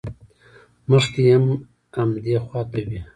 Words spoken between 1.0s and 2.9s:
دې هم همدې خوا ته